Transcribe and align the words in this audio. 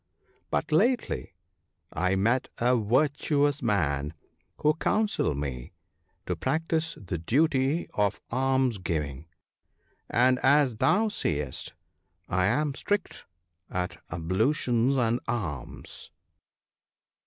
But 0.49 0.71
lately 0.71 1.35
I 1.93 2.15
met 2.15 2.47
a 2.57 2.75
virtuous 2.75 3.61
man 3.61 4.15
who 4.57 4.73
counselled 4.73 5.37
me 5.37 5.73
to 6.25 6.35
practise 6.35 6.95
the 6.99 7.19
duty 7.19 7.87
of 7.93 8.19
almsgiving— 8.31 9.27
and, 10.09 10.39
as 10.41 10.77
thou 10.77 11.09
seest, 11.09 11.73
I 12.27 12.47
am 12.47 12.73
strict 12.73 13.25
at 13.69 14.01
ablutions 14.11 14.97
and 14.97 15.19
alms. 15.27 16.09